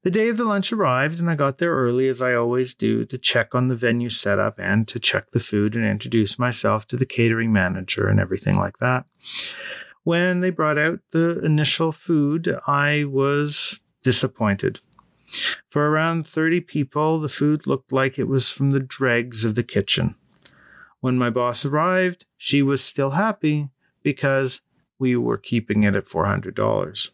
The 0.03 0.11
day 0.11 0.29
of 0.29 0.37
the 0.37 0.43
lunch 0.43 0.71
arrived, 0.71 1.19
and 1.19 1.29
I 1.29 1.35
got 1.35 1.57
there 1.57 1.73
early, 1.73 2.07
as 2.07 2.21
I 2.21 2.33
always 2.33 2.73
do, 2.73 3.05
to 3.05 3.17
check 3.17 3.55
on 3.55 3.67
the 3.67 3.75
venue 3.75 4.09
setup 4.09 4.59
and 4.59 4.87
to 4.87 4.99
check 4.99 5.31
the 5.31 5.39
food 5.39 5.75
and 5.75 5.85
introduce 5.85 6.37
myself 6.37 6.87
to 6.87 6.97
the 6.97 7.05
catering 7.05 7.51
manager 7.51 8.07
and 8.07 8.19
everything 8.19 8.57
like 8.57 8.77
that. 8.77 9.05
When 10.03 10.41
they 10.41 10.49
brought 10.49 10.77
out 10.77 10.99
the 11.11 11.39
initial 11.43 11.91
food, 11.91 12.57
I 12.65 13.03
was 13.03 13.79
disappointed. 14.03 14.79
For 15.69 15.89
around 15.89 16.25
30 16.25 16.61
people, 16.61 17.19
the 17.19 17.29
food 17.29 17.67
looked 17.67 17.91
like 17.91 18.17
it 18.17 18.27
was 18.27 18.49
from 18.49 18.71
the 18.71 18.79
dregs 18.79 19.45
of 19.45 19.55
the 19.55 19.63
kitchen. 19.63 20.15
When 20.99 21.17
my 21.17 21.29
boss 21.29 21.65
arrived, 21.65 22.25
she 22.37 22.61
was 22.61 22.83
still 22.83 23.11
happy 23.11 23.69
because 24.03 24.61
we 24.99 25.15
were 25.15 25.37
keeping 25.37 25.83
it 25.83 25.95
at 25.95 26.05
$400. 26.05 27.09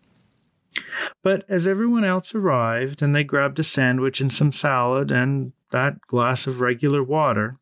But 1.23 1.45
as 1.49 1.67
everyone 1.67 2.03
else 2.03 2.35
arrived 2.35 3.01
and 3.01 3.15
they 3.15 3.23
grabbed 3.23 3.59
a 3.59 3.63
sandwich 3.63 4.19
and 4.19 4.31
some 4.31 4.51
salad 4.51 5.11
and 5.11 5.53
that 5.71 6.01
glass 6.01 6.47
of 6.47 6.61
regular 6.61 7.03
water, 7.03 7.57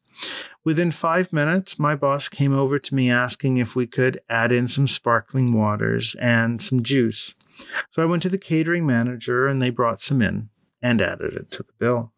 Within 0.65 0.91
five 0.91 1.31
minutes, 1.31 1.77
my 1.77 1.95
boss 1.95 2.27
came 2.27 2.51
over 2.51 2.79
to 2.79 2.95
me 2.95 3.11
asking 3.11 3.57
if 3.57 3.75
we 3.75 3.85
could 3.85 4.19
add 4.27 4.51
in 4.51 4.67
some 4.67 4.87
sparkling 4.87 5.53
waters 5.53 6.15
and 6.19 6.59
some 6.59 6.81
juice. 6.81 7.35
So 7.91 8.01
I 8.01 8.05
went 8.05 8.23
to 8.23 8.29
the 8.29 8.39
catering 8.39 8.85
manager 8.85 9.47
and 9.47 9.61
they 9.61 9.69
brought 9.69 10.01
some 10.01 10.23
in 10.23 10.49
and 10.81 11.03
added 11.03 11.33
it 11.35 11.51
to 11.51 11.63
the 11.63 11.73
bill. 11.77 12.11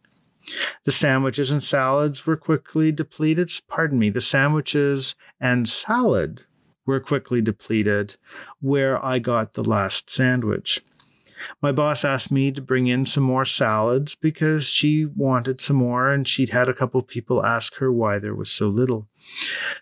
The 0.86 0.94
sandwiches 0.94 1.52
and 1.52 1.62
salads 1.62 2.26
were 2.26 2.38
quickly 2.38 2.94
depleted. 2.94 3.52
Pardon 3.68 4.00
me, 4.00 4.10
the 4.10 4.22
sandwiches 4.22 5.16
and 5.42 5.68
salad 5.68 6.46
were 6.86 7.02
quickly 7.02 7.42
depleted 7.42 8.16
where 8.62 9.04
I 9.04 9.20
got 9.20 9.54
the 9.56 9.64
last 9.64 10.10
sandwich. 10.10 10.82
My 11.62 11.72
boss 11.72 12.04
asked 12.04 12.32
me 12.32 12.52
to 12.52 12.62
bring 12.62 12.88
in 12.88 13.06
some 13.06 13.24
more 13.24 13.46
salads 13.46 14.16
because 14.16 14.68
she 14.68 15.06
wanted 15.06 15.62
some 15.62 15.78
more 15.78 16.12
and 16.12 16.28
she'd 16.28 16.50
had 16.50 16.70
a 16.70 16.74
couple 16.74 17.02
people 17.02 17.46
ask 17.46 17.76
her 17.76 17.92
why 17.92 18.20
there 18.20 18.36
was 18.36 18.52
so 18.52 18.68
little. 18.68 19.08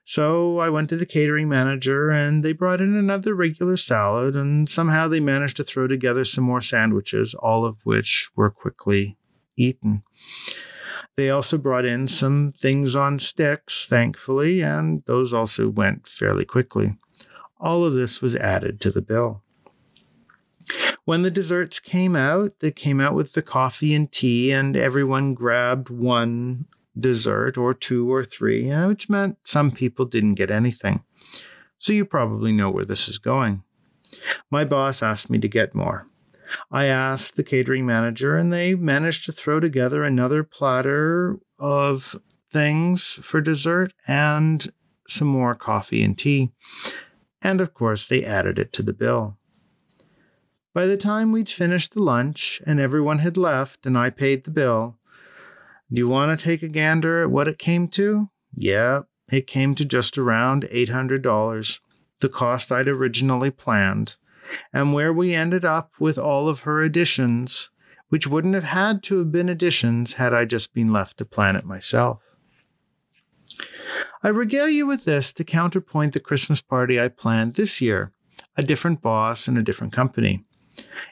So 0.03 0.59
I 0.59 0.69
went 0.69 0.89
to 0.89 0.97
the 0.97 1.05
catering 1.05 1.47
manager 1.47 2.09
and 2.09 2.43
they 2.43 2.53
brought 2.53 2.81
in 2.81 2.95
another 2.95 3.35
regular 3.35 3.77
salad 3.77 4.35
and 4.35 4.69
somehow 4.69 5.07
they 5.07 5.19
managed 5.19 5.57
to 5.57 5.63
throw 5.63 5.87
together 5.87 6.25
some 6.25 6.43
more 6.43 6.61
sandwiches, 6.61 7.33
all 7.35 7.65
of 7.65 7.85
which 7.85 8.29
were 8.35 8.49
quickly 8.49 9.17
eaten. 9.55 10.03
They 11.15 11.29
also 11.29 11.57
brought 11.57 11.85
in 11.85 12.07
some 12.07 12.53
things 12.61 12.95
on 12.95 13.19
sticks, 13.19 13.85
thankfully, 13.85 14.61
and 14.61 15.03
those 15.05 15.31
also 15.31 15.69
went 15.69 16.07
fairly 16.07 16.43
quickly. 16.43 16.97
All 17.57 17.85
of 17.85 17.93
this 17.93 18.21
was 18.21 18.35
added 18.35 18.81
to 18.81 18.91
the 18.91 19.01
bill. 19.01 19.41
When 21.05 21.21
the 21.21 21.31
desserts 21.31 21.79
came 21.79 22.15
out, 22.15 22.59
they 22.59 22.71
came 22.71 22.99
out 22.99 23.13
with 23.13 23.33
the 23.33 23.43
coffee 23.43 23.93
and 23.93 24.11
tea, 24.11 24.51
and 24.51 24.75
everyone 24.75 25.35
grabbed 25.35 25.89
one 25.89 26.65
dessert 26.99 27.57
or 27.57 27.73
two 27.73 28.11
or 28.11 28.23
three, 28.23 28.71
uh, 28.71 28.87
which 28.87 29.09
meant 29.09 29.37
some 29.43 29.71
people 29.71 30.05
didn't 30.05 30.33
get 30.35 30.49
anything. 30.49 31.03
So 31.77 31.93
you 31.93 32.05
probably 32.05 32.51
know 32.51 32.71
where 32.71 32.85
this 32.85 33.07
is 33.07 33.19
going. 33.19 33.63
My 34.49 34.65
boss 34.65 35.03
asked 35.03 35.29
me 35.29 35.37
to 35.39 35.47
get 35.47 35.75
more. 35.75 36.07
I 36.71 36.85
asked 36.85 37.35
the 37.35 37.43
catering 37.43 37.85
manager, 37.85 38.35
and 38.35 38.51
they 38.51 38.73
managed 38.73 39.25
to 39.25 39.31
throw 39.31 39.59
together 39.59 40.03
another 40.03 40.43
platter 40.43 41.37
of 41.59 42.19
things 42.51 43.19
for 43.21 43.41
dessert 43.41 43.93
and 44.07 44.71
some 45.07 45.27
more 45.27 45.53
coffee 45.53 46.01
and 46.01 46.17
tea. 46.17 46.51
And 47.41 47.61
of 47.61 47.73
course, 47.73 48.07
they 48.07 48.23
added 48.23 48.57
it 48.57 48.73
to 48.73 48.83
the 48.83 48.93
bill. 48.93 49.37
By 50.75 50.87
the 50.87 50.97
time 50.97 51.31
we'd 51.31 51.49
finished 51.49 51.93
the 51.93 52.03
lunch 52.03 52.61
and 52.67 52.81
everyone 52.81 53.19
had 53.19 53.37
left 53.37 53.85
and 53.85 53.97
I 53.97 54.09
paid 54.09 54.43
the 54.43 54.51
bill, 54.51 54.97
do 55.89 55.99
you 55.99 56.09
want 56.09 56.37
to 56.37 56.43
take 56.43 56.61
a 56.61 56.67
gander 56.67 57.23
at 57.23 57.31
what 57.31 57.47
it 57.47 57.57
came 57.57 57.87
to? 57.91 58.29
Yeah, 58.53 59.03
it 59.31 59.47
came 59.47 59.73
to 59.75 59.85
just 59.85 60.17
around 60.17 60.63
$800, 60.65 61.79
the 62.19 62.27
cost 62.27 62.73
I'd 62.73 62.89
originally 62.89 63.51
planned, 63.51 64.17
and 64.73 64.93
where 64.93 65.13
we 65.13 65.33
ended 65.33 65.63
up 65.63 65.93
with 65.97 66.17
all 66.17 66.49
of 66.49 66.63
her 66.63 66.81
additions, 66.81 67.69
which 68.09 68.27
wouldn't 68.27 68.53
have 68.53 68.65
had 68.65 69.01
to 69.03 69.19
have 69.19 69.31
been 69.31 69.47
additions 69.47 70.15
had 70.15 70.33
I 70.33 70.43
just 70.43 70.73
been 70.73 70.91
left 70.91 71.17
to 71.19 71.25
plan 71.25 71.55
it 71.55 71.63
myself. 71.63 72.21
I 74.21 74.27
regale 74.27 74.67
you 74.67 74.85
with 74.85 75.05
this 75.05 75.31
to 75.31 75.45
counterpoint 75.45 76.11
the 76.11 76.19
Christmas 76.19 76.61
party 76.61 76.99
I 76.99 77.07
planned 77.07 77.53
this 77.53 77.79
year, 77.79 78.11
a 78.57 78.61
different 78.61 79.01
boss 79.01 79.47
and 79.47 79.57
a 79.57 79.63
different 79.63 79.93
company. 79.93 80.43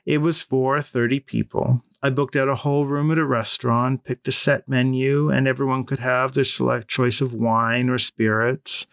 It 0.06 0.20
was 0.20 0.42
for 0.42 0.82
30 0.82 1.22
people. 1.22 1.82
I 2.02 2.10
booked 2.10 2.36
out 2.36 2.50
a 2.50 2.56
whole 2.56 2.86
room 2.86 3.12
at 3.12 3.18
a 3.18 3.26
restaurant, 3.26 4.04
picked 4.04 4.28
a 4.28 4.32
set 4.32 4.68
menu, 4.68 5.30
and 5.30 5.48
everyone 5.48 5.86
could 5.86 6.00
have 6.00 6.34
their 6.34 6.44
select 6.44 6.90
choice 6.90 7.22
of 7.22 7.34
wine 7.34 7.90
or 7.90 7.98
spirits 7.98 8.88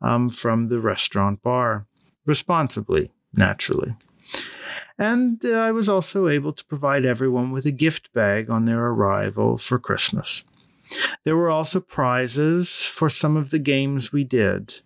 um, 0.00 0.30
from 0.30 0.68
the 0.68 0.80
restaurant 0.80 1.42
bar, 1.42 1.86
responsibly, 2.24 3.12
naturally. 3.34 3.94
And 4.98 5.44
uh, 5.44 5.50
I 5.50 5.72
was 5.72 5.88
also 5.88 6.28
able 6.28 6.52
to 6.52 6.64
provide 6.64 7.04
everyone 7.04 7.50
with 7.50 7.66
a 7.66 7.72
gift 7.72 8.12
bag 8.14 8.48
on 8.48 8.64
their 8.64 8.86
arrival 8.86 9.58
for 9.58 9.78
Christmas. 9.78 10.44
There 11.24 11.36
were 11.36 11.50
also 11.50 11.80
prizes 11.80 12.82
for 12.82 13.10
some 13.10 13.36
of 13.36 13.50
the 13.50 13.58
games 13.58 14.12
we 14.12 14.24
did. 14.24 14.80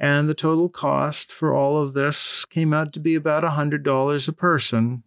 And 0.00 0.28
the 0.28 0.34
total 0.34 0.70
cost 0.70 1.30
for 1.30 1.54
all 1.54 1.78
of 1.78 1.92
this 1.92 2.46
came 2.46 2.72
out 2.72 2.92
to 2.94 3.00
be 3.00 3.14
about 3.14 3.44
$100 3.44 4.28
a 4.28 4.32
person. 4.32 5.02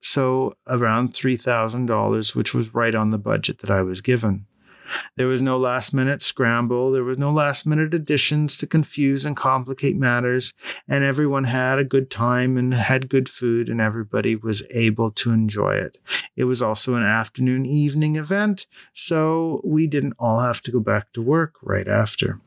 So 0.00 0.54
around 0.66 1.12
$3,000, 1.12 2.34
which 2.34 2.54
was 2.54 2.74
right 2.74 2.94
on 2.94 3.10
the 3.10 3.18
budget 3.18 3.58
that 3.58 3.70
I 3.70 3.82
was 3.82 4.00
given. 4.00 4.46
There 5.16 5.26
was 5.26 5.42
no 5.42 5.58
last 5.58 5.92
minute 5.92 6.22
scramble. 6.22 6.90
There 6.92 7.04
was 7.04 7.18
no 7.18 7.30
last 7.30 7.66
minute 7.66 7.92
additions 7.92 8.56
to 8.56 8.66
confuse 8.66 9.26
and 9.26 9.36
complicate 9.36 9.96
matters. 9.96 10.54
And 10.88 11.04
everyone 11.04 11.44
had 11.44 11.78
a 11.78 11.84
good 11.84 12.10
time 12.10 12.56
and 12.56 12.72
had 12.72 13.10
good 13.10 13.28
food, 13.28 13.68
and 13.68 13.82
everybody 13.82 14.34
was 14.34 14.62
able 14.70 15.10
to 15.10 15.30
enjoy 15.30 15.74
it. 15.74 15.98
It 16.36 16.44
was 16.44 16.62
also 16.62 16.94
an 16.94 17.02
afternoon 17.02 17.66
evening 17.66 18.16
event, 18.16 18.66
so 18.94 19.60
we 19.62 19.86
didn't 19.86 20.14
all 20.18 20.40
have 20.40 20.62
to 20.62 20.70
go 20.70 20.80
back 20.80 21.12
to 21.12 21.20
work 21.20 21.56
right 21.62 21.86
after. 21.86 22.40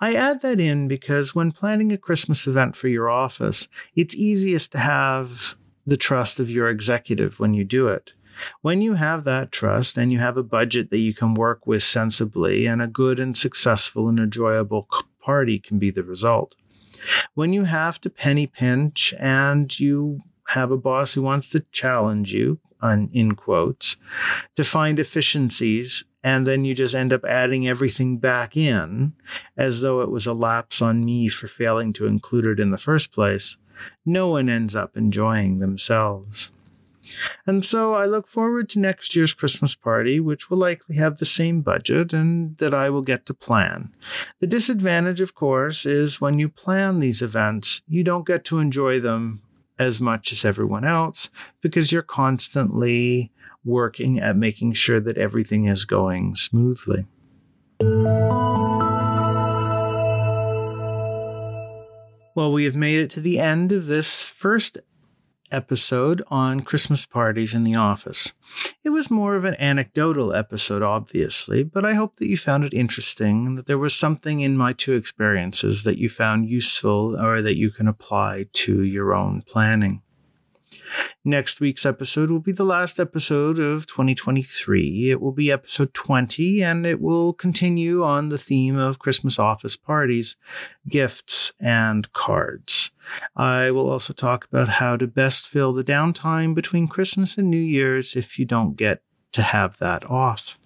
I 0.00 0.14
add 0.14 0.40
that 0.42 0.60
in 0.60 0.88
because 0.88 1.34
when 1.34 1.52
planning 1.52 1.92
a 1.92 1.98
Christmas 1.98 2.46
event 2.46 2.74
for 2.74 2.88
your 2.88 3.10
office, 3.10 3.68
it's 3.94 4.14
easiest 4.14 4.72
to 4.72 4.78
have 4.78 5.56
the 5.86 5.96
trust 5.96 6.40
of 6.40 6.50
your 6.50 6.70
executive 6.70 7.38
when 7.38 7.52
you 7.52 7.64
do 7.64 7.88
it. 7.88 8.12
When 8.62 8.80
you 8.80 8.94
have 8.94 9.24
that 9.24 9.52
trust 9.52 9.98
and 9.98 10.10
you 10.10 10.18
have 10.18 10.38
a 10.38 10.42
budget 10.42 10.90
that 10.90 10.98
you 10.98 11.12
can 11.12 11.34
work 11.34 11.66
with 11.66 11.82
sensibly, 11.82 12.64
and 12.66 12.80
a 12.80 12.86
good 12.86 13.20
and 13.20 13.36
successful 13.36 14.08
and 14.08 14.18
enjoyable 14.18 14.88
party 15.20 15.58
can 15.58 15.78
be 15.78 15.90
the 15.90 16.02
result. 16.02 16.54
When 17.34 17.52
you 17.52 17.64
have 17.64 18.00
to 18.00 18.10
penny 18.10 18.46
pinch 18.46 19.12
and 19.18 19.78
you 19.78 20.22
have 20.48 20.70
a 20.70 20.78
boss 20.78 21.14
who 21.14 21.22
wants 21.22 21.50
to 21.50 21.64
challenge 21.70 22.32
you, 22.32 22.58
in 22.82 23.34
quotes, 23.34 23.96
to 24.56 24.64
find 24.64 24.98
efficiencies, 24.98 26.04
and 26.22 26.46
then 26.46 26.64
you 26.64 26.74
just 26.74 26.94
end 26.94 27.12
up 27.12 27.24
adding 27.24 27.66
everything 27.66 28.18
back 28.18 28.56
in 28.56 29.14
as 29.56 29.80
though 29.80 30.00
it 30.02 30.10
was 30.10 30.26
a 30.26 30.34
lapse 30.34 30.82
on 30.82 31.04
me 31.04 31.28
for 31.28 31.48
failing 31.48 31.92
to 31.94 32.06
include 32.06 32.44
it 32.44 32.60
in 32.60 32.70
the 32.70 32.78
first 32.78 33.12
place, 33.12 33.56
no 34.04 34.28
one 34.28 34.48
ends 34.48 34.74
up 34.74 34.96
enjoying 34.96 35.58
themselves. 35.58 36.50
And 37.46 37.64
so 37.64 37.94
I 37.94 38.06
look 38.06 38.28
forward 38.28 38.68
to 38.70 38.78
next 38.78 39.16
year's 39.16 39.32
Christmas 39.32 39.74
party, 39.74 40.20
which 40.20 40.48
will 40.48 40.58
likely 40.58 40.96
have 40.96 41.18
the 41.18 41.24
same 41.24 41.60
budget 41.62 42.12
and 42.12 42.56
that 42.58 42.74
I 42.74 42.90
will 42.90 43.02
get 43.02 43.26
to 43.26 43.34
plan. 43.34 43.92
The 44.38 44.46
disadvantage, 44.46 45.20
of 45.20 45.34
course, 45.34 45.86
is 45.86 46.20
when 46.20 46.38
you 46.38 46.48
plan 46.48 47.00
these 47.00 47.22
events, 47.22 47.82
you 47.88 48.04
don't 48.04 48.26
get 48.26 48.44
to 48.46 48.58
enjoy 48.58 49.00
them 49.00 49.42
as 49.78 50.00
much 50.00 50.30
as 50.30 50.44
everyone 50.44 50.84
else 50.84 51.30
because 51.62 51.90
you're 51.90 52.02
constantly 52.02 53.32
working 53.64 54.18
at 54.18 54.36
making 54.36 54.72
sure 54.72 55.00
that 55.00 55.18
everything 55.18 55.66
is 55.66 55.84
going 55.84 56.34
smoothly. 56.34 57.06
Well, 62.34 62.52
we 62.52 62.64
have 62.64 62.76
made 62.76 63.00
it 63.00 63.10
to 63.10 63.20
the 63.20 63.38
end 63.38 63.72
of 63.72 63.86
this 63.86 64.22
first 64.22 64.78
episode 65.52 66.22
on 66.28 66.60
Christmas 66.60 67.04
parties 67.04 67.54
in 67.54 67.64
the 67.64 67.74
office. 67.74 68.32
It 68.84 68.90
was 68.90 69.10
more 69.10 69.34
of 69.34 69.44
an 69.44 69.56
anecdotal 69.58 70.32
episode, 70.32 70.82
obviously, 70.82 71.62
but 71.62 71.84
I 71.84 71.94
hope 71.94 72.16
that 72.16 72.28
you 72.28 72.36
found 72.36 72.64
it 72.64 72.72
interesting 72.72 73.46
and 73.46 73.58
that 73.58 73.66
there 73.66 73.78
was 73.78 73.94
something 73.94 74.40
in 74.40 74.56
my 74.56 74.72
two 74.72 74.94
experiences 74.94 75.82
that 75.84 75.98
you 75.98 76.08
found 76.08 76.48
useful 76.48 77.20
or 77.20 77.42
that 77.42 77.56
you 77.56 77.70
can 77.70 77.88
apply 77.88 78.46
to 78.52 78.82
your 78.82 79.14
own 79.14 79.42
planning. 79.42 80.02
Next 81.24 81.60
week's 81.60 81.84
episode 81.84 82.30
will 82.30 82.40
be 82.40 82.52
the 82.52 82.64
last 82.64 82.98
episode 82.98 83.58
of 83.58 83.86
2023. 83.86 85.10
It 85.10 85.20
will 85.20 85.32
be 85.32 85.52
episode 85.52 85.92
20, 85.92 86.62
and 86.62 86.86
it 86.86 87.00
will 87.00 87.34
continue 87.34 88.02
on 88.02 88.30
the 88.30 88.38
theme 88.38 88.78
of 88.78 88.98
Christmas 88.98 89.38
office 89.38 89.76
parties, 89.76 90.36
gifts, 90.88 91.52
and 91.60 92.10
cards. 92.14 92.92
I 93.36 93.70
will 93.70 93.90
also 93.90 94.14
talk 94.14 94.46
about 94.46 94.68
how 94.68 94.96
to 94.96 95.06
best 95.06 95.46
fill 95.46 95.74
the 95.74 95.84
downtime 95.84 96.54
between 96.54 96.88
Christmas 96.88 97.36
and 97.36 97.50
New 97.50 97.58
Year's 97.58 98.16
if 98.16 98.38
you 98.38 98.46
don't 98.46 98.76
get 98.76 99.02
to 99.32 99.42
have 99.42 99.76
that 99.78 100.08
off. 100.08 100.58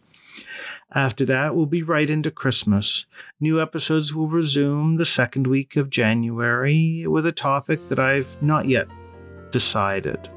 After 0.95 1.25
that, 1.25 1.57
we'll 1.57 1.67
be 1.67 1.83
right 1.83 2.09
into 2.09 2.31
Christmas. 2.31 3.07
New 3.41 3.61
episodes 3.61 4.15
will 4.15 4.29
resume 4.29 4.97
the 4.97 5.05
second 5.05 5.49
week 5.49 5.75
of 5.75 5.91
January 5.91 7.05
with 7.09 7.27
a 7.27 7.33
topic 7.33 7.89
that 7.89 7.99
I've 7.99 8.41
not 8.41 8.69
yet 8.69 8.87
decided. 9.55 10.29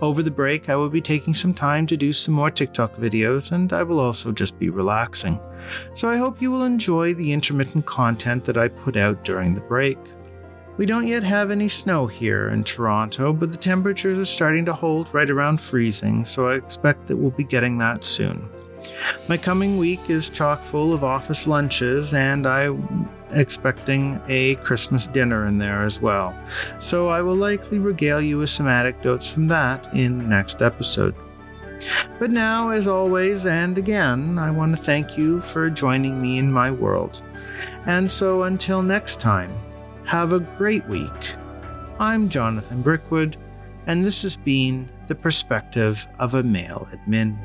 Over 0.00 0.22
the 0.22 0.30
break, 0.30 0.68
I 0.68 0.76
will 0.76 0.88
be 0.88 1.00
taking 1.00 1.34
some 1.34 1.52
time 1.52 1.84
to 1.88 1.96
do 1.96 2.12
some 2.12 2.32
more 2.32 2.48
TikTok 2.48 2.94
videos, 2.96 3.50
and 3.50 3.72
I 3.72 3.82
will 3.82 3.98
also 3.98 4.30
just 4.30 4.56
be 4.60 4.70
relaxing. 4.70 5.40
So 5.94 6.08
I 6.08 6.16
hope 6.16 6.40
you 6.40 6.52
will 6.52 6.62
enjoy 6.62 7.12
the 7.12 7.32
intermittent 7.32 7.86
content 7.86 8.44
that 8.44 8.56
I 8.56 8.68
put 8.68 8.96
out 8.96 9.24
during 9.24 9.52
the 9.52 9.60
break. 9.62 9.98
We 10.76 10.86
don't 10.86 11.08
yet 11.08 11.24
have 11.24 11.50
any 11.50 11.68
snow 11.68 12.06
here 12.06 12.50
in 12.50 12.62
Toronto, 12.62 13.32
but 13.32 13.50
the 13.50 13.58
temperatures 13.58 14.16
are 14.16 14.24
starting 14.36 14.64
to 14.66 14.72
hold 14.72 15.12
right 15.12 15.28
around 15.28 15.60
freezing, 15.60 16.24
so 16.24 16.48
I 16.48 16.54
expect 16.54 17.08
that 17.08 17.16
we'll 17.16 17.32
be 17.32 17.42
getting 17.42 17.78
that 17.78 18.04
soon. 18.04 18.48
My 19.28 19.36
coming 19.36 19.78
week 19.78 20.08
is 20.08 20.30
chock 20.30 20.62
full 20.62 20.92
of 20.92 21.04
office 21.04 21.46
lunches, 21.46 22.14
and 22.14 22.46
I'm 22.46 23.08
expecting 23.32 24.20
a 24.28 24.54
Christmas 24.56 25.06
dinner 25.06 25.46
in 25.46 25.58
there 25.58 25.84
as 25.84 26.00
well. 26.00 26.38
So 26.78 27.08
I 27.08 27.22
will 27.22 27.34
likely 27.34 27.78
regale 27.78 28.20
you 28.20 28.38
with 28.38 28.50
some 28.50 28.68
anecdotes 28.68 29.30
from 29.30 29.48
that 29.48 29.92
in 29.94 30.18
the 30.18 30.24
next 30.24 30.62
episode. 30.62 31.14
But 32.18 32.30
now, 32.30 32.70
as 32.70 32.88
always, 32.88 33.46
and 33.46 33.76
again, 33.76 34.38
I 34.38 34.50
want 34.50 34.74
to 34.76 34.82
thank 34.82 35.18
you 35.18 35.40
for 35.40 35.68
joining 35.68 36.22
me 36.22 36.38
in 36.38 36.50
my 36.50 36.70
world. 36.70 37.22
And 37.86 38.10
so 38.10 38.44
until 38.44 38.82
next 38.82 39.20
time, 39.20 39.52
have 40.04 40.32
a 40.32 40.40
great 40.40 40.86
week. 40.86 41.34
I'm 41.98 42.28
Jonathan 42.28 42.82
Brickwood, 42.82 43.36
and 43.86 44.04
this 44.04 44.22
has 44.22 44.36
been 44.36 44.88
The 45.08 45.14
Perspective 45.14 46.06
of 46.18 46.34
a 46.34 46.42
Male 46.42 46.88
Admin. 46.92 47.36